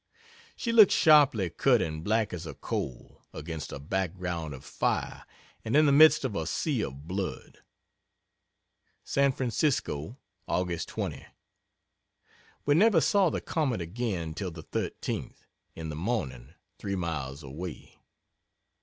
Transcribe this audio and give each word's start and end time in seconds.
She 0.55 0.71
looks 0.71 0.95
sharply 0.95 1.51
cut 1.51 1.79
and 1.79 2.03
black 2.03 2.33
as 2.33 2.47
a 2.47 2.55
coal, 2.55 3.21
against 3.33 3.71
a 3.71 3.77
background 3.77 4.55
of 4.55 4.65
fire 4.65 5.25
and 5.63 5.75
in 5.75 5.85
the 5.85 5.91
midst 5.91 6.25
of 6.25 6.35
a 6.35 6.47
sea 6.47 6.81
of 6.81 7.07
blood. 7.07 7.59
San 9.03 9.31
Francisco, 9.31 10.17
Aug. 10.49 10.83
20. 10.87 11.27
We 12.65 12.73
never 12.73 12.99
saw 12.99 13.29
the 13.29 13.41
Comet 13.41 13.79
again 13.79 14.33
till 14.33 14.49
the 14.49 14.63
13th, 14.63 15.45
in 15.75 15.89
the 15.89 15.95
morning, 15.95 16.55
three 16.79 16.95
miles 16.95 17.43
away. 17.43 17.99